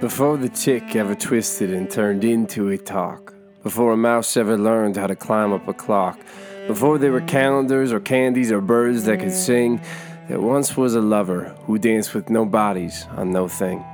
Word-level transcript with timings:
Before 0.00 0.38
the 0.38 0.48
tick 0.48 0.96
ever 0.96 1.14
twisted 1.14 1.70
and 1.74 1.90
turned 1.90 2.24
into 2.24 2.70
a 2.70 2.78
talk, 2.78 3.34
before 3.62 3.92
a 3.92 3.98
mouse 3.98 4.34
ever 4.34 4.56
learned 4.56 4.96
how 4.96 5.06
to 5.06 5.14
climb 5.14 5.52
up 5.52 5.68
a 5.68 5.74
clock, 5.74 6.18
before 6.66 6.96
there 6.96 7.12
were 7.12 7.20
calendars 7.20 7.92
or 7.92 8.00
candies 8.00 8.50
or 8.50 8.62
birds 8.62 9.04
that 9.04 9.20
could 9.20 9.30
sing, 9.30 9.78
there 10.26 10.40
once 10.40 10.74
was 10.74 10.94
a 10.94 11.02
lover 11.02 11.54
who 11.66 11.78
danced 11.78 12.14
with 12.14 12.30
no 12.30 12.46
bodies 12.46 13.06
on 13.18 13.30
no 13.30 13.46
thing. 13.46 13.84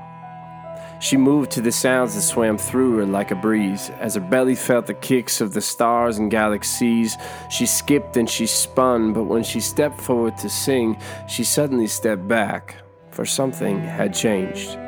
She 1.00 1.16
moved 1.16 1.50
to 1.52 1.61
the 1.61 1.73
sounds 1.73 2.14
that 2.14 2.23
swam 2.23 2.57
through 2.57 2.98
her 2.98 3.07
like 3.07 3.32
a 3.32 3.34
breeze. 3.34 3.91
As 3.98 4.14
her 4.14 4.20
belly 4.20 4.54
felt 4.54 4.86
the 4.86 4.95
kicks 4.95 5.41
of 5.41 5.54
the 5.54 5.61
stars 5.61 6.18
and 6.18 6.30
galaxies, 6.30 7.16
she 7.50 7.66
skipped 7.66 8.16
and 8.16 8.30
she 8.30 8.46
spun, 8.46 9.12
but 9.12 9.25
when 9.25 9.43
she 9.43 9.59
stepped 9.59 10.00
forward 10.00 10.36
to 10.38 10.48
sing, 10.48 10.96
she 11.27 11.43
suddenly 11.43 11.88
stepped 11.88 12.29
back, 12.29 12.77
for 13.10 13.24
something 13.24 13.80
had 13.80 14.15
changed. 14.15 14.79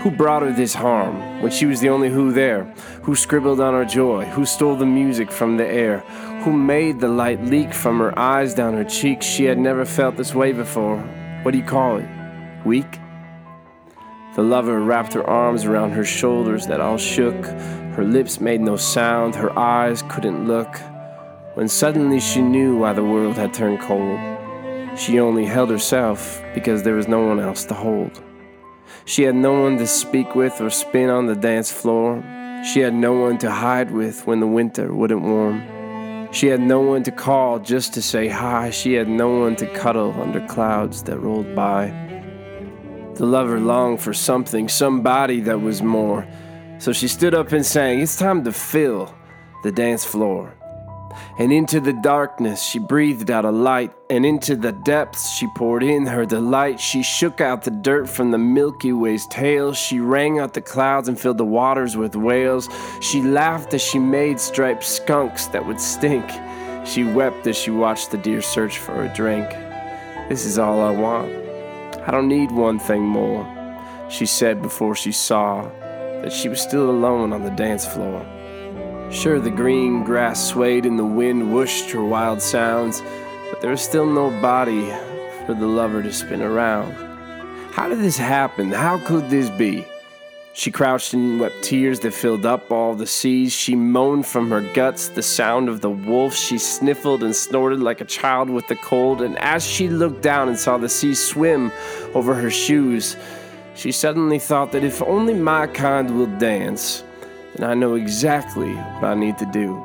Who 0.00 0.12
brought 0.12 0.42
her 0.42 0.52
this 0.52 0.74
harm 0.74 1.42
when 1.42 1.50
she 1.50 1.66
was 1.66 1.80
the 1.80 1.88
only 1.88 2.08
who 2.08 2.30
there? 2.30 2.72
Who 3.02 3.16
scribbled 3.16 3.60
on 3.60 3.74
her 3.74 3.84
joy? 3.84 4.26
Who 4.26 4.46
stole 4.46 4.76
the 4.76 4.86
music 4.86 5.32
from 5.32 5.56
the 5.56 5.66
air? 5.66 6.00
Who 6.44 6.52
made 6.52 7.00
the 7.00 7.08
light 7.08 7.42
leak 7.44 7.74
from 7.74 7.98
her 7.98 8.16
eyes 8.16 8.54
down 8.54 8.74
her 8.74 8.84
cheeks? 8.84 9.26
She 9.26 9.44
had 9.44 9.58
never 9.58 9.84
felt 9.84 10.16
this 10.16 10.36
way 10.36 10.52
before. 10.52 10.98
What 11.42 11.50
do 11.50 11.58
you 11.58 11.64
call 11.64 11.96
it? 11.96 12.08
Weak? 12.64 13.00
The 14.36 14.42
lover 14.42 14.78
wrapped 14.78 15.14
her 15.14 15.28
arms 15.28 15.64
around 15.64 15.90
her 15.90 16.04
shoulders 16.04 16.68
that 16.68 16.80
all 16.80 16.96
shook. 16.96 17.44
Her 17.96 18.04
lips 18.04 18.40
made 18.40 18.60
no 18.60 18.76
sound, 18.76 19.34
her 19.34 19.58
eyes 19.58 20.04
couldn't 20.08 20.46
look. 20.46 20.76
When 21.54 21.66
suddenly 21.66 22.20
she 22.20 22.40
knew 22.40 22.76
why 22.76 22.92
the 22.92 23.02
world 23.02 23.34
had 23.34 23.52
turned 23.52 23.80
cold. 23.80 24.20
She 24.96 25.18
only 25.18 25.44
held 25.44 25.70
herself 25.70 26.40
because 26.54 26.84
there 26.84 26.94
was 26.94 27.08
no 27.08 27.26
one 27.26 27.40
else 27.40 27.64
to 27.64 27.74
hold. 27.74 28.22
She 29.04 29.22
had 29.22 29.34
no 29.34 29.60
one 29.60 29.78
to 29.78 29.86
speak 29.86 30.34
with 30.34 30.60
or 30.60 30.70
spin 30.70 31.10
on 31.10 31.26
the 31.26 31.36
dance 31.36 31.70
floor. 31.70 32.22
She 32.64 32.80
had 32.80 32.94
no 32.94 33.12
one 33.12 33.38
to 33.38 33.50
hide 33.50 33.90
with 33.90 34.26
when 34.26 34.40
the 34.40 34.46
winter 34.46 34.92
wouldn't 34.92 35.22
warm. 35.22 35.62
She 36.30 36.48
had 36.48 36.60
no 36.60 36.80
one 36.80 37.02
to 37.04 37.10
call 37.10 37.58
just 37.58 37.94
to 37.94 38.02
say 38.02 38.28
hi. 38.28 38.70
She 38.70 38.94
had 38.94 39.08
no 39.08 39.30
one 39.30 39.56
to 39.56 39.66
cuddle 39.66 40.12
under 40.20 40.46
clouds 40.46 41.02
that 41.04 41.18
rolled 41.18 41.54
by. 41.54 41.86
The 43.14 43.24
lover 43.26 43.58
longed 43.58 44.00
for 44.00 44.12
something, 44.12 44.68
somebody 44.68 45.40
that 45.40 45.60
was 45.60 45.82
more. 45.82 46.26
So 46.78 46.92
she 46.92 47.08
stood 47.08 47.34
up 47.34 47.52
and 47.52 47.64
sang, 47.64 48.00
It's 48.00 48.16
time 48.16 48.44
to 48.44 48.52
fill 48.52 49.14
the 49.64 49.72
dance 49.72 50.04
floor. 50.04 50.54
And 51.38 51.52
into 51.52 51.80
the 51.80 51.92
darkness 51.92 52.62
she 52.62 52.78
breathed 52.78 53.30
out 53.30 53.44
a 53.44 53.50
light, 53.50 53.92
and 54.10 54.24
into 54.26 54.56
the 54.56 54.72
depths 54.72 55.30
she 55.30 55.46
poured 55.56 55.82
in 55.82 56.06
her 56.06 56.26
delight. 56.26 56.80
She 56.80 57.02
shook 57.02 57.40
out 57.40 57.62
the 57.62 57.70
dirt 57.70 58.08
from 58.08 58.30
the 58.30 58.38
Milky 58.38 58.92
Way's 58.92 59.26
tail. 59.26 59.72
She 59.72 60.00
rang 60.00 60.38
out 60.38 60.54
the 60.54 60.60
clouds 60.60 61.08
and 61.08 61.18
filled 61.18 61.38
the 61.38 61.44
waters 61.44 61.96
with 61.96 62.16
wails. 62.16 62.68
She 63.00 63.22
laughed 63.22 63.74
as 63.74 63.82
she 63.82 63.98
made 63.98 64.40
striped 64.40 64.84
skunks 64.84 65.46
that 65.46 65.66
would 65.66 65.80
stink. 65.80 66.24
She 66.86 67.04
wept 67.04 67.46
as 67.46 67.56
she 67.56 67.70
watched 67.70 68.10
the 68.10 68.18
deer 68.18 68.42
search 68.42 68.78
for 68.78 69.04
a 69.04 69.14
drink. 69.14 69.48
This 70.28 70.44
is 70.44 70.58
all 70.58 70.80
I 70.80 70.90
want. 70.90 71.32
I 72.06 72.10
don't 72.10 72.28
need 72.28 72.50
one 72.50 72.78
thing 72.78 73.02
more, 73.02 73.46
she 74.08 74.24
said 74.24 74.62
before 74.62 74.94
she 74.94 75.12
saw 75.12 75.68
that 76.22 76.32
she 76.32 76.48
was 76.48 76.60
still 76.60 76.90
alone 76.90 77.32
on 77.32 77.42
the 77.44 77.50
dance 77.50 77.86
floor. 77.86 78.24
Sure, 79.10 79.40
the 79.40 79.50
green 79.50 80.04
grass 80.04 80.48
swayed 80.48 80.84
and 80.84 80.98
the 80.98 81.04
wind 81.04 81.52
whooshed 81.52 81.90
her 81.90 82.04
wild 82.04 82.42
sounds, 82.42 83.02
but 83.50 83.60
there 83.62 83.70
was 83.70 83.80
still 83.80 84.04
no 84.04 84.30
body 84.42 84.84
for 85.46 85.54
the 85.54 85.66
lover 85.66 86.02
to 86.02 86.12
spin 86.12 86.42
around. 86.42 86.92
How 87.72 87.88
did 87.88 88.00
this 88.00 88.18
happen? 88.18 88.70
How 88.70 88.98
could 88.98 89.30
this 89.30 89.48
be? 89.48 89.86
She 90.52 90.70
crouched 90.70 91.14
and 91.14 91.40
wept 91.40 91.62
tears 91.62 92.00
that 92.00 92.12
filled 92.12 92.44
up 92.44 92.70
all 92.70 92.94
the 92.94 93.06
seas. 93.06 93.52
She 93.52 93.74
moaned 93.74 94.26
from 94.26 94.50
her 94.50 94.60
guts 94.74 95.08
the 95.08 95.22
sound 95.22 95.68
of 95.68 95.80
the 95.80 95.90
wolf. 95.90 96.34
She 96.34 96.58
sniffled 96.58 97.22
and 97.22 97.34
snorted 97.34 97.80
like 97.80 98.00
a 98.00 98.04
child 98.04 98.50
with 98.50 98.66
the 98.68 98.76
cold. 98.76 99.22
And 99.22 99.38
as 99.38 99.64
she 99.64 99.88
looked 99.88 100.20
down 100.20 100.48
and 100.48 100.58
saw 100.58 100.76
the 100.76 100.88
sea 100.88 101.14
swim 101.14 101.72
over 102.12 102.34
her 102.34 102.50
shoes, 102.50 103.16
she 103.74 103.90
suddenly 103.92 104.38
thought 104.38 104.72
that 104.72 104.84
if 104.84 105.00
only 105.02 105.34
my 105.34 105.66
kind 105.68 106.18
will 106.18 106.38
dance, 106.38 107.04
then 107.58 107.70
I 107.70 107.74
know 107.74 107.96
exactly 107.96 108.74
what 108.74 109.04
I 109.04 109.14
need 109.14 109.36
to 109.38 109.46
do. 109.46 109.84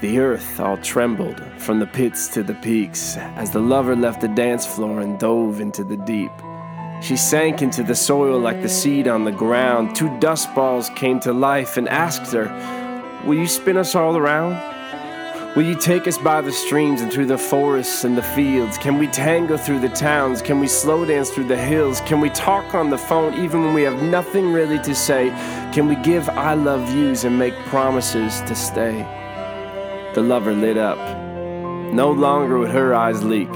The 0.00 0.18
earth 0.18 0.58
all 0.58 0.76
trembled 0.78 1.40
from 1.58 1.78
the 1.78 1.86
pits 1.86 2.28
to 2.28 2.42
the 2.42 2.54
peaks 2.54 3.16
as 3.36 3.50
the 3.50 3.60
lover 3.60 3.94
left 3.94 4.20
the 4.20 4.28
dance 4.28 4.66
floor 4.66 5.00
and 5.00 5.18
dove 5.18 5.60
into 5.60 5.84
the 5.84 5.96
deep. 5.98 6.32
She 7.02 7.16
sank 7.16 7.62
into 7.62 7.82
the 7.82 7.94
soil 7.94 8.40
like 8.40 8.62
the 8.62 8.68
seed 8.68 9.06
on 9.06 9.24
the 9.24 9.32
ground. 9.32 9.94
Two 9.94 10.08
dust 10.18 10.54
balls 10.54 10.90
came 10.90 11.20
to 11.20 11.32
life 11.32 11.76
and 11.76 11.88
asked 11.88 12.32
her, 12.32 12.48
Will 13.24 13.38
you 13.38 13.46
spin 13.46 13.76
us 13.76 13.94
all 13.94 14.16
around? 14.16 14.73
Will 15.54 15.62
you 15.62 15.76
take 15.76 16.08
us 16.08 16.18
by 16.18 16.40
the 16.40 16.50
streams 16.50 17.00
and 17.00 17.12
through 17.12 17.26
the 17.26 17.38
forests 17.38 18.02
and 18.02 18.18
the 18.18 18.24
fields? 18.24 18.76
Can 18.76 18.98
we 18.98 19.06
tango 19.06 19.56
through 19.56 19.78
the 19.78 19.88
towns? 19.88 20.42
Can 20.42 20.58
we 20.58 20.66
slow 20.66 21.04
dance 21.04 21.30
through 21.30 21.46
the 21.46 21.56
hills? 21.56 22.00
Can 22.00 22.20
we 22.20 22.28
talk 22.30 22.74
on 22.74 22.90
the 22.90 22.98
phone 22.98 23.34
even 23.34 23.62
when 23.62 23.72
we 23.72 23.82
have 23.82 24.02
nothing 24.02 24.52
really 24.52 24.80
to 24.80 24.96
say? 24.96 25.28
Can 25.72 25.86
we 25.86 25.94
give 25.94 26.28
I 26.28 26.54
love 26.54 26.92
yous 26.92 27.22
and 27.22 27.38
make 27.38 27.54
promises 27.66 28.40
to 28.40 28.54
stay? 28.56 29.02
The 30.16 30.22
lover 30.22 30.52
lit 30.52 30.76
up. 30.76 30.98
No 31.92 32.10
longer 32.10 32.58
would 32.58 32.72
her 32.72 32.92
eyes 32.92 33.22
leak 33.22 33.54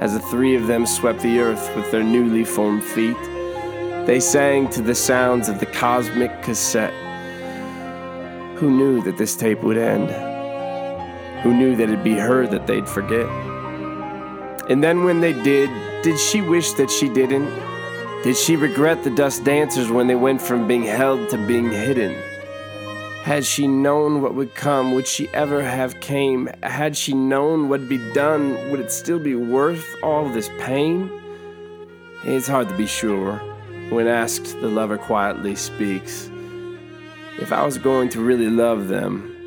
as 0.00 0.14
the 0.14 0.20
three 0.32 0.56
of 0.56 0.66
them 0.66 0.84
swept 0.84 1.20
the 1.20 1.38
earth 1.38 1.76
with 1.76 1.92
their 1.92 2.02
newly 2.02 2.44
formed 2.44 2.82
feet. 2.82 3.22
They 4.04 4.18
sang 4.18 4.68
to 4.70 4.82
the 4.82 4.96
sounds 4.96 5.48
of 5.48 5.60
the 5.60 5.66
cosmic 5.66 6.42
cassette. 6.42 6.94
Who 8.56 8.68
knew 8.68 9.00
that 9.02 9.16
this 9.16 9.36
tape 9.36 9.62
would 9.62 9.78
end? 9.78 10.29
Who 11.42 11.54
knew 11.54 11.74
that 11.76 11.84
it'd 11.84 12.04
be 12.04 12.14
her 12.14 12.46
that 12.46 12.66
they'd 12.66 12.88
forget? 12.88 13.26
And 14.68 14.84
then 14.84 15.04
when 15.04 15.20
they 15.20 15.32
did, 15.32 15.70
did 16.02 16.18
she 16.18 16.40
wish 16.42 16.72
that 16.74 16.90
she 16.90 17.08
didn't? 17.08 17.48
Did 18.22 18.36
she 18.36 18.56
regret 18.56 19.02
the 19.02 19.10
dust 19.10 19.44
dancers 19.44 19.90
when 19.90 20.06
they 20.06 20.14
went 20.14 20.42
from 20.42 20.68
being 20.68 20.82
held 20.82 21.30
to 21.30 21.38
being 21.46 21.70
hidden? 21.70 22.12
Had 23.22 23.44
she 23.44 23.66
known 23.66 24.20
what 24.20 24.34
would 24.34 24.54
come, 24.54 24.92
would 24.92 25.06
she 25.06 25.28
ever 25.34 25.62
have 25.62 26.00
came? 26.00 26.48
Had 26.62 26.96
she 26.96 27.14
known 27.14 27.68
what'd 27.68 27.88
be 27.88 28.12
done, 28.12 28.70
would 28.70 28.80
it 28.80 28.92
still 28.92 29.18
be 29.18 29.34
worth 29.34 29.86
all 30.02 30.28
this 30.28 30.50
pain? 30.58 31.10
It's 32.24 32.48
hard 32.48 32.68
to 32.68 32.76
be 32.76 32.86
sure. 32.86 33.36
When 33.88 34.06
asked, 34.06 34.60
the 34.60 34.68
lover 34.68 34.98
quietly 34.98 35.54
speaks. 35.54 36.30
If 37.38 37.52
I 37.52 37.64
was 37.64 37.78
going 37.78 38.10
to 38.10 38.20
really 38.20 38.50
love 38.50 38.88
them, 38.88 39.39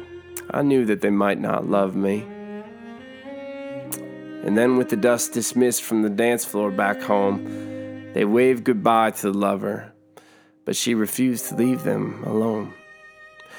I 0.54 0.62
knew 0.62 0.86
that 0.86 1.02
they 1.02 1.10
might 1.10 1.40
not 1.40 1.68
love 1.68 1.96
me. 1.96 2.28
And 4.46 4.58
then, 4.58 4.78
with 4.78 4.90
the 4.90 4.98
dust 4.98 5.34
dismissed 5.34 5.82
from 5.82 6.04
the 6.04 6.10
dance 6.10 6.46
floor 6.46 6.70
back 6.70 7.02
home, 7.02 8.12
they 8.14 8.26
waved 8.26 8.64
goodbye 8.64 9.12
to 9.12 9.32
the 9.32 9.38
lover, 9.38 9.94
but 10.66 10.76
she 10.76 10.94
refused 10.94 11.48
to 11.48 11.56
leave 11.56 11.84
them 11.84 12.24
alone. 12.26 12.74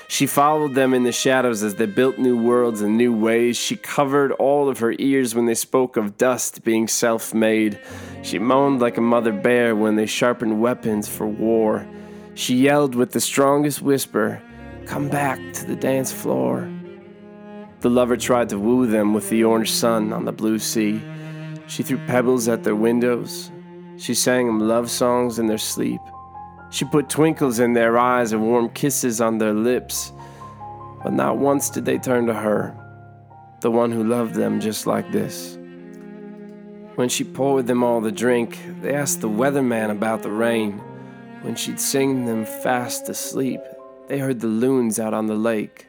She 0.07 0.27
followed 0.27 0.75
them 0.75 0.95
in 0.95 1.03
the 1.03 1.13
shadows 1.13 1.63
as 1.63 1.75
they 1.77 1.87
built 1.87 2.19
new 2.19 2.41
worlds 2.41 2.83
and 2.83 2.97
new 2.97 3.17
ways. 3.17 3.57
She 3.57 3.77
covered 3.77 4.33
all 4.33 4.69
of 4.69 4.79
her 4.79 4.95
ears 4.99 5.35
when 5.35 5.47
they 5.47 5.55
spoke 5.55 5.97
of 5.97 6.19
dust 6.19 6.63
being 6.63 6.87
self 6.87 7.35
made. 7.35 7.81
She 8.23 8.39
moaned 8.39 8.81
like 8.81 8.99
a 8.99 9.01
mother 9.01 9.33
bear 9.33 9.75
when 9.75 9.97
they 9.97 10.07
sharpened 10.07 10.61
weapons 10.61 11.09
for 11.09 11.27
war. 11.27 11.87
She 12.35 12.55
yelled 12.55 12.95
with 12.95 13.13
the 13.13 13.21
strongest 13.21 13.81
whisper, 13.83 14.43
Come 14.87 15.09
back 15.09 15.41
to 15.55 15.65
the 15.67 15.77
dance 15.77 16.13
floor. 16.13 16.71
The 17.85 17.91
lover 17.91 18.17
tried 18.17 18.49
to 18.49 18.59
woo 18.59 18.87
them 18.87 19.13
with 19.13 19.29
the 19.29 19.45
orange 19.45 19.71
sun 19.71 20.15
on 20.15 20.25
the 20.25 20.33
blue 20.33 20.59
sea. 20.59 21.03
She 21.67 21.83
threw 21.83 21.99
pebbles 22.07 22.49
at 22.49 22.65
their 22.65 22.75
windows. 22.75 23.51
She 23.99 24.15
sang 24.15 24.47
them 24.47 24.59
love 24.59 24.91
songs 24.91 25.39
in 25.39 25.49
their 25.49 25.59
sleep. 25.59 26.01
She 26.71 26.87
put 26.87 27.11
twinkles 27.11 27.59
in 27.59 27.75
their 27.75 27.99
eyes 27.99 28.33
and 28.33 28.41
warm 28.41 28.71
kisses 28.71 29.21
on 29.21 29.37
their 29.37 29.53
lips. 29.53 30.13
But 31.03 31.13
not 31.13 31.37
once 31.37 31.69
did 31.69 31.85
they 31.85 31.99
turn 31.99 32.25
to 32.29 32.33
her, 32.33 32.75
the 33.61 33.71
one 33.71 33.93
who 33.93 34.03
loved 34.03 34.35
them 34.35 34.63
just 34.63 34.87
like 34.87 35.13
this. 35.13 35.59
When 36.95 37.11
she 37.11 37.23
poured 37.23 37.67
them 37.67 37.85
all 37.85 38.01
the 38.01 38.11
drink, 38.11 38.59
they 38.81 38.95
asked 38.95 39.21
the 39.21 39.29
weatherman 39.29 39.91
about 39.91 40.23
the 40.23 40.31
rain. 40.31 40.79
When 41.43 41.55
she'd 41.55 41.79
sing 41.79 42.25
them 42.25 42.47
fast 42.47 43.11
asleep, 43.11 43.61
they 44.09 44.21
heard 44.21 44.41
the 44.41 44.47
loons 44.47 44.99
out 44.99 45.13
on 45.13 45.27
the 45.27 45.37
lake 45.37 45.89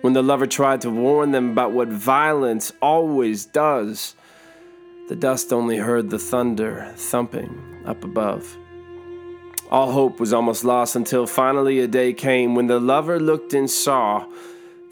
when 0.00 0.12
the 0.12 0.22
lover 0.22 0.46
tried 0.46 0.80
to 0.82 0.90
warn 0.90 1.32
them 1.32 1.50
about 1.50 1.72
what 1.72 1.88
violence 1.88 2.72
always 2.80 3.44
does. 3.44 4.14
The 5.08 5.16
dust 5.16 5.52
only 5.52 5.78
heard 5.78 6.10
the 6.10 6.18
thunder 6.18 6.92
thumping 6.96 7.82
up 7.86 8.04
above. 8.04 8.56
All 9.70 9.92
hope 9.92 10.20
was 10.20 10.32
almost 10.32 10.64
lost 10.64 10.96
until 10.96 11.26
finally 11.26 11.80
a 11.80 11.86
day 11.86 12.12
came 12.12 12.54
when 12.54 12.68
the 12.68 12.80
lover 12.80 13.20
looked 13.20 13.52
and 13.52 13.70
saw 13.70 14.26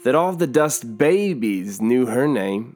that 0.03 0.15
all 0.15 0.33
the 0.33 0.47
dust 0.47 0.97
babies 0.97 1.81
knew 1.81 2.05
her 2.05 2.27
name. 2.27 2.75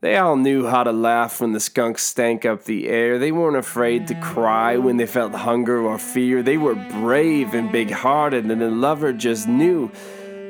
They 0.00 0.16
all 0.16 0.36
knew 0.36 0.66
how 0.66 0.84
to 0.84 0.92
laugh 0.92 1.40
when 1.40 1.52
the 1.52 1.60
skunks 1.60 2.04
stank 2.04 2.44
up 2.44 2.64
the 2.64 2.88
air. 2.88 3.18
They 3.18 3.32
weren't 3.32 3.56
afraid 3.56 4.06
to 4.08 4.14
cry 4.20 4.76
when 4.76 4.96
they 4.96 5.06
felt 5.06 5.34
hunger 5.34 5.80
or 5.80 5.98
fear. 5.98 6.42
They 6.42 6.56
were 6.56 6.76
brave 6.76 7.52
and 7.52 7.72
big 7.72 7.90
hearted, 7.90 8.44
and 8.44 8.60
the 8.60 8.70
lover 8.70 9.12
just 9.12 9.48
knew. 9.48 9.90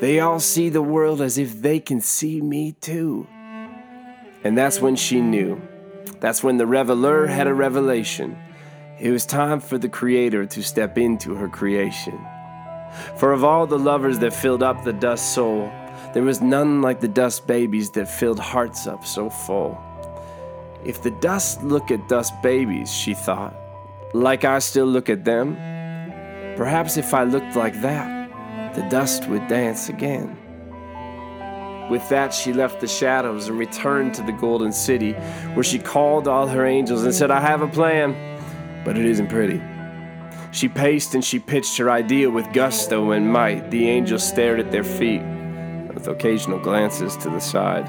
They 0.01 0.21
all 0.21 0.39
see 0.39 0.69
the 0.69 0.83
world 0.83 1.21
as 1.21 1.39
if 1.39 1.61
they 1.61 1.81
can 1.81 2.01
see 2.01 2.41
me 2.41 2.73
too. 2.73 3.27
And 4.45 4.57
that's 4.57 4.81
when 4.81 4.95
she 4.95 5.21
knew. 5.21 5.61
That's 6.21 6.43
when 6.43 6.57
the 6.57 6.67
reveler 6.67 7.27
had 7.27 7.49
a 7.49 7.55
revelation. 7.55 8.39
It 9.01 9.11
was 9.11 9.27
time 9.27 9.59
for 9.59 9.77
the 9.77 9.89
Creator 9.89 10.47
to 10.47 10.63
step 10.63 10.99
into 10.99 11.35
her 11.35 11.49
creation. 11.49 12.19
For 13.17 13.33
of 13.33 13.43
all 13.43 13.67
the 13.67 13.79
lovers 13.79 14.21
that 14.21 14.33
filled 14.33 14.63
up 14.63 14.85
the 14.85 14.93
dust 14.93 15.35
soul, 15.35 15.71
there 16.15 16.23
was 16.23 16.41
none 16.41 16.81
like 16.81 17.01
the 17.01 17.09
dust 17.09 17.47
babies 17.47 17.91
that 17.91 18.09
filled 18.09 18.39
hearts 18.39 18.87
up 18.87 19.05
so 19.05 19.29
full. 19.29 19.77
If 20.85 21.03
the 21.03 21.11
dust 21.11 21.63
look 21.65 21.91
at 21.91 22.09
dust 22.09 22.33
babies, 22.41 22.93
she 22.93 23.15
thought, 23.15 23.55
like 24.15 24.45
I 24.45 24.61
still 24.61 24.87
look 24.87 25.11
at 25.11 25.25
them, 25.25 25.57
perhaps 26.57 26.97
if 26.97 27.13
I 27.13 27.25
looked 27.25 27.57
like 27.57 27.81
that, 27.83 28.18
the 28.79 28.89
dust 28.89 29.27
would 29.29 29.49
dance 29.49 29.89
again. 29.89 30.37
With 31.91 32.09
that, 32.11 32.33
she 32.33 32.53
left 32.53 32.81
the 32.81 32.87
shadows 32.87 33.49
and 33.49 33.59
returned 33.59 34.15
to 34.15 34.23
the 34.23 34.31
golden 34.31 34.71
city, 34.71 35.15
where 35.55 35.65
she 35.65 35.81
called 35.81 36.29
all 36.29 36.47
her 36.47 36.65
angels 36.65 37.03
and 37.03 37.13
said, 37.13 37.33
I 37.33 37.41
have 37.41 37.61
a 37.61 37.67
plan, 37.67 38.15
but 38.85 38.97
it 38.97 39.05
isn't 39.05 39.31
pretty. 39.31 39.61
She 40.53 40.69
paced 40.69 41.17
and 41.17 41.25
she 41.25 41.41
pitched 41.41 41.77
her 41.79 41.91
idea 41.91 42.31
with 42.31 42.53
gusto 42.53 43.11
and 43.11 43.33
might. 43.33 43.73
The 43.73 43.89
angels 43.89 44.23
stared 44.23 44.61
at 44.61 44.71
their 44.71 44.85
feet 44.85 45.23
with 45.93 46.07
occasional 46.07 46.61
glances 46.61 47.17
to 47.17 47.31
the 47.31 47.41
side. 47.41 47.89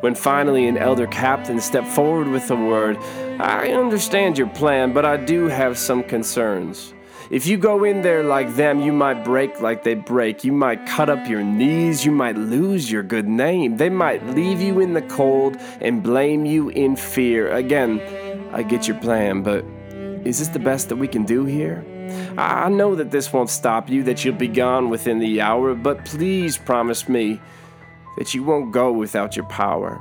When 0.00 0.16
finally 0.16 0.66
an 0.66 0.78
elder 0.78 1.06
captain 1.06 1.60
stepped 1.60 1.86
forward 1.86 2.26
with 2.26 2.50
a 2.50 2.56
word, 2.56 2.96
I 3.38 3.68
understand 3.68 4.36
your 4.36 4.48
plan, 4.48 4.92
but 4.92 5.04
I 5.04 5.16
do 5.16 5.46
have 5.46 5.78
some 5.78 6.02
concerns. 6.02 6.92
If 7.30 7.46
you 7.46 7.58
go 7.58 7.84
in 7.84 8.02
there 8.02 8.24
like 8.24 8.56
them, 8.56 8.80
you 8.80 8.92
might 8.92 9.22
break 9.22 9.60
like 9.60 9.84
they 9.84 9.94
break. 9.94 10.42
You 10.42 10.50
might 10.50 10.84
cut 10.84 11.08
up 11.08 11.28
your 11.28 11.44
knees. 11.44 12.04
You 12.04 12.10
might 12.10 12.36
lose 12.36 12.90
your 12.90 13.04
good 13.04 13.28
name. 13.28 13.76
They 13.76 13.88
might 13.88 14.26
leave 14.26 14.60
you 14.60 14.80
in 14.80 14.94
the 14.94 15.02
cold 15.02 15.56
and 15.80 16.02
blame 16.02 16.44
you 16.44 16.70
in 16.70 16.96
fear. 16.96 17.48
Again, 17.52 18.00
I 18.52 18.64
get 18.64 18.88
your 18.88 18.98
plan, 18.98 19.44
but 19.44 19.64
is 20.26 20.40
this 20.40 20.48
the 20.48 20.58
best 20.58 20.88
that 20.88 20.96
we 20.96 21.06
can 21.06 21.24
do 21.24 21.44
here? 21.44 21.84
I 22.36 22.68
know 22.68 22.96
that 22.96 23.12
this 23.12 23.32
won't 23.32 23.48
stop 23.48 23.88
you, 23.88 24.02
that 24.02 24.24
you'll 24.24 24.34
be 24.34 24.48
gone 24.48 24.90
within 24.90 25.20
the 25.20 25.40
hour, 25.40 25.76
but 25.76 26.04
please 26.04 26.58
promise 26.58 27.08
me 27.08 27.40
that 28.18 28.34
you 28.34 28.42
won't 28.42 28.72
go 28.72 28.90
without 28.90 29.36
your 29.36 29.46
power. 29.46 30.00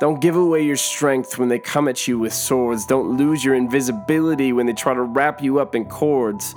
Don't 0.00 0.20
give 0.20 0.34
away 0.34 0.62
your 0.62 0.76
strength 0.76 1.38
when 1.38 1.48
they 1.48 1.60
come 1.60 1.86
at 1.86 2.08
you 2.08 2.18
with 2.18 2.32
swords. 2.32 2.84
Don't 2.84 3.16
lose 3.16 3.44
your 3.44 3.54
invisibility 3.54 4.52
when 4.52 4.66
they 4.66 4.72
try 4.72 4.92
to 4.92 5.02
wrap 5.02 5.40
you 5.40 5.60
up 5.60 5.74
in 5.74 5.84
cords. 5.84 6.56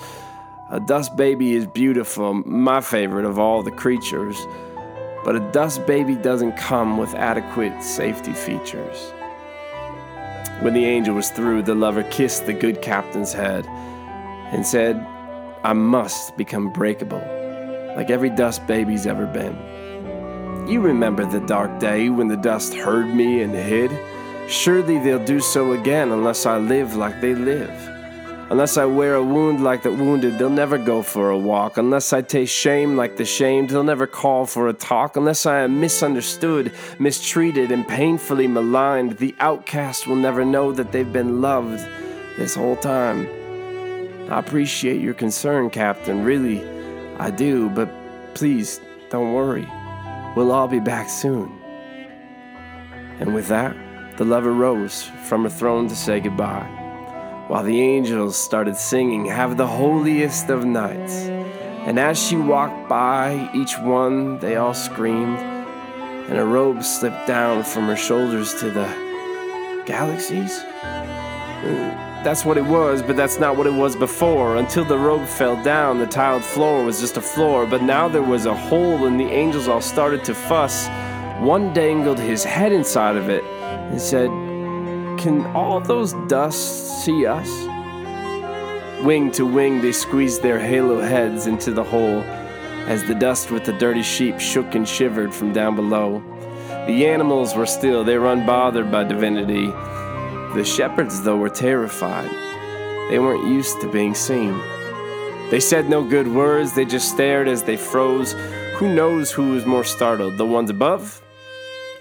A 0.72 0.80
dust 0.80 1.16
baby 1.16 1.54
is 1.54 1.68
beautiful, 1.68 2.34
my 2.34 2.82
favorite 2.82 3.26
of 3.26 3.38
all 3.38 3.64
the 3.64 3.72
creatures, 3.72 4.38
but 5.24 5.36
a 5.36 5.52
dust 5.52 5.86
baby 5.86 6.16
doesn't 6.16 6.58
come 6.58 6.98
with 6.98 7.14
adequate 7.14 7.82
safety 7.84 8.34
features. 8.34 9.14
When 10.62 10.74
the 10.74 10.86
angel 10.86 11.16
was 11.16 11.30
through, 11.30 11.62
the 11.62 11.76
lover 11.76 12.04
kissed 12.04 12.48
the 12.48 12.54
good 12.54 12.82
captain's 12.82 13.32
head 13.32 13.66
and 14.52 14.66
said, 14.66 14.98
I 15.64 15.74
must 15.74 16.36
become 16.36 16.74
breakable, 16.74 17.24
like 17.96 18.10
every 18.10 18.32
dust 18.32 18.66
baby's 18.68 19.06
ever 19.06 19.28
been. 19.28 19.77
You 20.68 20.82
remember 20.82 21.26
the 21.26 21.40
dark 21.40 21.80
day 21.80 22.10
when 22.10 22.28
the 22.28 22.36
dust 22.36 22.74
heard 22.74 23.08
me 23.08 23.42
and 23.42 23.56
hid? 23.56 23.90
Surely 24.50 25.00
they'll 25.00 25.24
do 25.24 25.40
so 25.40 25.72
again 25.72 26.12
unless 26.12 26.46
I 26.46 26.58
live 26.58 26.94
like 26.94 27.22
they 27.22 27.34
live. 27.34 27.72
Unless 28.50 28.76
I 28.76 28.84
wear 28.84 29.16
a 29.16 29.24
wound 29.24 29.64
like 29.64 29.84
the 29.84 29.94
wounded, 29.94 30.38
they'll 30.38 30.50
never 30.50 30.78
go 30.78 31.02
for 31.02 31.30
a 31.30 31.38
walk. 31.38 31.78
Unless 31.78 32.12
I 32.12 32.22
taste 32.22 32.54
shame 32.54 32.98
like 32.98 33.16
the 33.16 33.24
shamed, 33.24 33.70
they'll 33.70 33.82
never 33.82 34.08
call 34.08 34.46
for 34.46 34.68
a 34.68 34.74
talk. 34.74 35.16
Unless 35.16 35.46
I 35.46 35.60
am 35.60 35.80
misunderstood, 35.80 36.74
mistreated, 37.00 37.72
and 37.72 37.88
painfully 37.88 38.48
maligned, 38.48 39.20
the 39.20 39.36
outcast 39.40 40.06
will 40.06 40.18
never 40.18 40.44
know 40.44 40.74
that 40.74 40.92
they've 40.92 41.14
been 41.14 41.40
loved 41.40 41.80
this 42.38 42.56
whole 42.56 42.76
time. 42.76 43.26
I 44.30 44.40
appreciate 44.40 45.00
your 45.00 45.14
concern, 45.14 45.70
Captain. 45.70 46.26
Really, 46.26 46.62
I 47.20 47.32
do, 47.32 47.70
but 47.70 47.90
please 48.34 48.82
don't 49.10 49.32
worry. 49.32 49.66
We'll 50.38 50.52
all 50.52 50.68
be 50.68 50.80
back 50.80 51.10
soon. 51.10 51.52
And 53.20 53.34
with 53.34 53.48
that, 53.48 53.76
the 54.18 54.24
lover 54.24 54.54
rose 54.54 55.02
from 55.28 55.46
her 55.46 55.50
throne 55.50 55.88
to 55.88 55.96
say 55.96 56.20
goodbye, 56.20 56.68
while 57.48 57.64
the 57.64 57.82
angels 57.82 58.38
started 58.38 58.76
singing, 58.76 59.26
Have 59.26 59.58
the 59.58 59.66
holiest 59.66 60.52
of 60.52 60.64
nights. 60.64 61.24
And 61.88 61.98
as 61.98 62.24
she 62.24 62.36
walked 62.36 62.88
by 62.88 63.50
each 63.56 63.80
one, 63.80 64.38
they 64.38 64.58
all 64.58 64.76
screamed, 64.76 65.40
and 65.40 66.38
her 66.38 66.46
robe 66.46 66.84
slipped 66.84 67.26
down 67.26 67.64
from 67.64 67.88
her 67.88 67.96
shoulders 67.96 68.54
to 68.60 68.70
the 68.70 69.84
galaxies? 69.88 70.60
That's 72.24 72.44
what 72.44 72.58
it 72.58 72.66
was, 72.66 73.02
but 73.02 73.16
that's 73.16 73.40
not 73.40 73.58
what 73.58 73.68
it 73.68 73.74
was 73.74 73.96
before. 73.96 74.58
Until 74.58 74.84
the 74.84 74.98
robe 74.98 75.28
fell 75.28 75.62
down, 75.64 76.00
the 76.00 76.06
tiled 76.08 76.44
floor 76.44 76.84
was 76.84 77.00
just 77.00 77.18
a 77.18 77.22
floor, 77.22 77.66
but 77.66 77.82
now 77.82 78.08
there 78.08 78.24
was 78.24 78.46
a 78.46 78.56
hole 78.56 79.06
and 79.06 79.20
the 79.20 79.26
angels 79.26 79.68
all 79.68 79.82
started 79.82 80.24
to 80.26 80.34
fuss. 80.34 80.88
One 81.40 81.74
dangled 81.74 82.20
his 82.20 82.44
head 82.44 82.72
inside 82.72 83.16
of 83.16 83.30
it 83.30 83.44
and 83.44 84.02
said, 84.02 84.30
Can 85.20 85.46
all 85.56 85.80
those 85.80 86.14
dusts 86.28 87.06
see 87.06 87.26
us? 87.26 87.50
Wing 89.04 89.32
to 89.32 89.46
wing, 89.46 89.82
they 89.82 89.92
squeezed 89.92 90.42
their 90.42 90.60
halo 90.60 91.00
heads 91.00 91.46
into 91.48 91.72
the 91.72 91.84
hole 91.84 92.24
as 92.88 93.04
the 93.04 93.14
dust 93.14 93.52
with 93.52 93.66
the 93.66 93.74
dirty 93.74 94.02
sheep 94.02 94.40
shook 94.40 94.74
and 94.74 94.88
shivered 94.88 95.34
from 95.34 95.54
down 95.54 95.76
below. 95.76 96.24
The 96.88 97.06
animals 97.06 97.56
were 97.56 97.66
still, 97.66 98.04
they 98.04 98.18
were 98.18 98.34
unbothered 98.34 98.92
by 98.92 99.04
divinity. 99.04 99.72
The 100.56 100.64
shepherds, 100.64 101.22
though, 101.22 101.38
were 101.38 101.50
terrified. 101.50 102.30
They 103.10 103.20
weren't 103.20 103.48
used 103.48 103.80
to 103.82 103.92
being 103.92 104.16
seen. 104.16 104.58
They 105.50 105.60
said 105.60 105.90
no 105.90 106.04
good 106.04 106.28
words, 106.28 106.74
they 106.74 106.84
just 106.84 107.10
stared 107.10 107.48
as 107.48 107.64
they 107.64 107.78
froze. 107.78 108.34
Who 108.78 108.94
knows 108.94 109.32
who 109.32 109.52
was 109.52 109.66
more 109.66 109.84
startled, 109.84 110.38
the 110.38 110.46
ones 110.46 110.70
above 110.70 111.22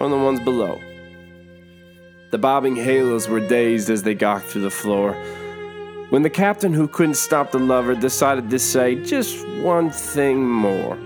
or 0.00 0.08
the 0.08 0.16
ones 0.16 0.40
below? 0.40 0.81
The 2.32 2.38
bobbing 2.38 2.76
halos 2.76 3.28
were 3.28 3.47
dazed 3.47 3.88
as 3.88 4.02
they 4.02 4.14
gawked 4.14 4.47
through 4.47 4.62
the 4.62 4.71
floor. 4.71 5.12
When 6.11 6.23
the 6.23 6.30
captain, 6.30 6.73
who 6.73 6.88
couldn't 6.88 7.14
stop 7.14 7.52
the 7.52 7.59
lover, 7.59 7.94
decided 7.94 8.50
to 8.50 8.59
say 8.59 8.97
just 9.04 9.47
one 9.62 9.90
thing 9.90 10.44
more, 10.49 10.99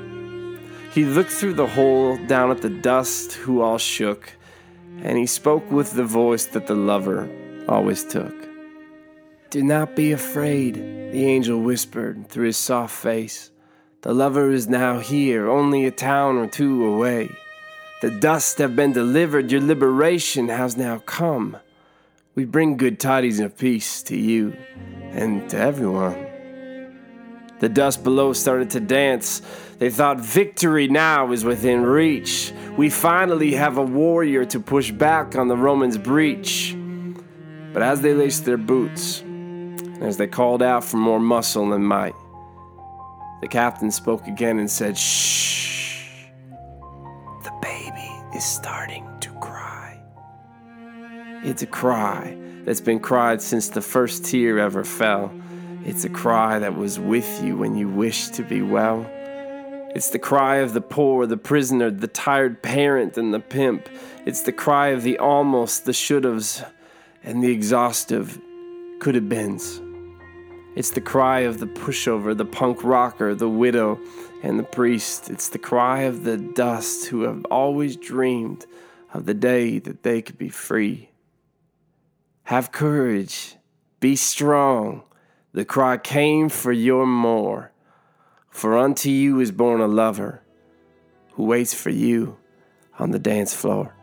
he 0.92 1.04
looked 1.04 1.30
through 1.30 1.54
the 1.54 1.66
hole 1.66 2.16
down 2.26 2.50
at 2.50 2.62
the 2.62 2.70
dust, 2.70 3.34
who 3.34 3.60
all 3.60 3.78
shook, 3.78 4.32
and 5.02 5.18
he 5.18 5.26
spoke 5.26 5.70
with 5.70 5.92
the 5.92 6.04
voice 6.04 6.46
that 6.46 6.66
the 6.66 6.74
lover 6.74 7.28
always 7.68 8.04
took. 8.04 8.34
Do 9.50 9.62
not 9.62 9.96
be 9.96 10.12
afraid, 10.12 10.74
the 10.74 11.24
angel 11.24 11.60
whispered 11.60 12.28
through 12.28 12.46
his 12.46 12.56
soft 12.56 12.94
face. 12.94 13.50
The 14.02 14.14
lover 14.14 14.50
is 14.50 14.68
now 14.68 15.00
here, 15.00 15.48
only 15.48 15.84
a 15.84 15.90
town 15.90 16.36
or 16.36 16.46
two 16.46 16.86
away. 16.86 17.30
The 18.00 18.10
dust 18.10 18.58
have 18.58 18.74
been 18.76 18.92
delivered, 18.92 19.50
your 19.50 19.60
liberation 19.60 20.48
has 20.48 20.76
now 20.76 21.00
come. 21.00 21.56
We 22.34 22.44
bring 22.44 22.76
good 22.76 22.98
tidings 23.00 23.40
of 23.40 23.58
peace 23.58 24.02
to 24.04 24.16
you 24.16 24.56
and 25.10 25.50
to 25.50 25.58
everyone. 25.58 26.29
The 27.60 27.68
dust 27.68 28.02
below 28.02 28.32
started 28.32 28.70
to 28.70 28.80
dance. 28.80 29.42
They 29.78 29.90
thought 29.90 30.18
victory 30.18 30.88
now 30.88 31.30
is 31.30 31.44
within 31.44 31.82
reach. 31.82 32.52
We 32.76 32.88
finally 32.88 33.52
have 33.52 33.76
a 33.76 33.82
warrior 33.82 34.46
to 34.46 34.60
push 34.60 34.90
back 34.90 35.36
on 35.36 35.48
the 35.48 35.56
Romans' 35.56 35.98
breach. 35.98 36.74
But 37.74 37.82
as 37.82 38.00
they 38.00 38.14
laced 38.14 38.46
their 38.46 38.56
boots, 38.56 39.22
as 40.00 40.16
they 40.16 40.26
called 40.26 40.62
out 40.62 40.84
for 40.84 40.96
more 40.96 41.20
muscle 41.20 41.74
and 41.74 41.86
might, 41.86 42.14
the 43.42 43.48
captain 43.48 43.90
spoke 43.90 44.26
again 44.26 44.58
and 44.58 44.70
said, 44.70 44.96
Shh. 44.96 46.24
The 47.44 47.52
baby 47.60 48.10
is 48.34 48.44
starting 48.44 49.06
to 49.20 49.30
cry. 49.40 50.00
It's 51.44 51.62
a 51.62 51.66
cry 51.66 52.36
that's 52.64 52.80
been 52.80 53.00
cried 53.00 53.42
since 53.42 53.68
the 53.68 53.82
first 53.82 54.24
tear 54.24 54.58
ever 54.58 54.82
fell. 54.82 55.30
It's 55.82 56.04
a 56.04 56.10
cry 56.10 56.58
that 56.58 56.76
was 56.76 56.98
with 56.98 57.42
you 57.42 57.56
when 57.56 57.74
you 57.74 57.88
wished 57.88 58.34
to 58.34 58.42
be 58.42 58.60
well. 58.60 59.06
It's 59.94 60.10
the 60.10 60.18
cry 60.18 60.56
of 60.56 60.74
the 60.74 60.80
poor, 60.80 61.26
the 61.26 61.38
prisoner, 61.38 61.90
the 61.90 62.06
tired 62.06 62.62
parent, 62.62 63.16
and 63.16 63.32
the 63.32 63.40
pimp. 63.40 63.88
It's 64.26 64.42
the 64.42 64.52
cry 64.52 64.88
of 64.88 65.02
the 65.02 65.18
almost, 65.18 65.86
the 65.86 65.94
should 65.94 66.24
haves, 66.24 66.62
and 67.24 67.42
the 67.42 67.50
exhaustive 67.50 68.38
could 69.00 69.14
have 69.14 69.28
beens. 69.28 69.80
It's 70.76 70.90
the 70.90 71.00
cry 71.00 71.40
of 71.40 71.58
the 71.58 71.66
pushover, 71.66 72.36
the 72.36 72.44
punk 72.44 72.84
rocker, 72.84 73.34
the 73.34 73.48
widow, 73.48 73.98
and 74.42 74.58
the 74.58 74.64
priest. 74.64 75.30
It's 75.30 75.48
the 75.48 75.58
cry 75.58 76.02
of 76.02 76.24
the 76.24 76.36
dust 76.36 77.06
who 77.06 77.22
have 77.22 77.44
always 77.46 77.96
dreamed 77.96 78.66
of 79.14 79.24
the 79.26 79.34
day 79.34 79.78
that 79.78 80.02
they 80.02 80.20
could 80.22 80.38
be 80.38 80.50
free. 80.50 81.10
Have 82.44 82.70
courage, 82.70 83.56
be 83.98 84.14
strong. 84.14 85.02
The 85.52 85.64
cry 85.64 85.96
came 85.96 86.48
for 86.48 86.72
your 86.72 87.06
more. 87.06 87.72
For 88.50 88.78
unto 88.78 89.10
you 89.10 89.40
is 89.40 89.50
born 89.50 89.80
a 89.80 89.86
lover 89.86 90.42
who 91.32 91.44
waits 91.44 91.74
for 91.74 91.90
you 91.90 92.38
on 92.98 93.10
the 93.10 93.18
dance 93.18 93.54
floor. 93.54 93.94